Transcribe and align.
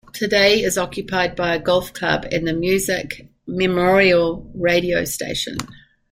Today 0.13 0.63
it 0.63 0.65
is 0.65 0.79
occupied 0.79 1.35
by 1.35 1.53
a 1.53 1.59
golf 1.59 1.93
club 1.93 2.25
and 2.31 2.47
the 2.47 2.53
Musick 2.53 3.27
Memorial 3.45 4.49
Radio 4.55 5.05
Station. 5.05 5.57